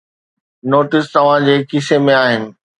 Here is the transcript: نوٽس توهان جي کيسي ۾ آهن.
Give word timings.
نوٽس 0.69 1.05
توهان 1.15 1.39
جي 1.49 1.55
کيسي 1.69 2.03
۾ 2.11 2.21
آهن. 2.25 2.43